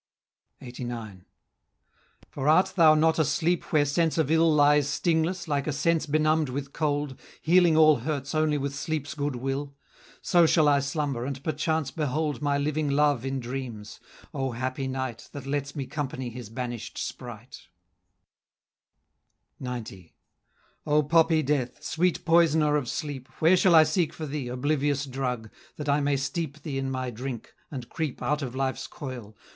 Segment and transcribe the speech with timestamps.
[0.63, 1.25] LXXXIX.
[2.31, 6.07] "For art thou not a sleep where sense of ill Lies stingless, like a sense
[6.07, 9.75] benumb'd with cold, Healing all hurts only with sleep's good will?
[10.19, 13.99] So shall I slumber, and perchance behold My living love in dreams,
[14.33, 17.67] O happy night, That lets me company his banish'd spright!"
[19.63, 20.15] XC.
[20.87, 21.83] "O poppy Death!
[21.83, 26.17] sweet poisoner of sleep; Where shall I seek for thee, oblivious drug, That I may
[26.17, 29.37] steep thee in my drink, and creep Out of life's coil?